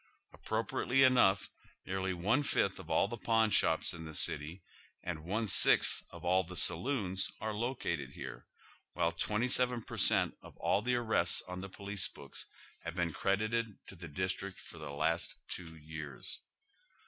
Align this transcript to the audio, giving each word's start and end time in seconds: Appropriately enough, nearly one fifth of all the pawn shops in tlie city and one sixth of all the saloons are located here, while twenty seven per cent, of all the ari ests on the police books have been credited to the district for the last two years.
Appropriately 0.33 1.03
enough, 1.03 1.47
nearly 1.85 2.11
one 2.11 2.41
fifth 2.41 2.79
of 2.79 2.89
all 2.89 3.07
the 3.07 3.17
pawn 3.19 3.51
shops 3.51 3.93
in 3.93 4.03
tlie 4.03 4.15
city 4.15 4.63
and 5.03 5.23
one 5.23 5.45
sixth 5.45 6.01
of 6.09 6.25
all 6.25 6.41
the 6.41 6.55
saloons 6.57 7.31
are 7.39 7.53
located 7.53 8.09
here, 8.13 8.43
while 8.93 9.11
twenty 9.11 9.47
seven 9.47 9.79
per 9.83 9.97
cent, 9.97 10.33
of 10.41 10.57
all 10.57 10.81
the 10.81 10.95
ari 10.95 11.17
ests 11.19 11.43
on 11.47 11.61
the 11.61 11.69
police 11.69 12.07
books 12.07 12.47
have 12.79 12.95
been 12.95 13.13
credited 13.13 13.77
to 13.85 13.95
the 13.95 14.07
district 14.07 14.57
for 14.57 14.79
the 14.79 14.89
last 14.89 15.35
two 15.47 15.75
years. 15.75 16.39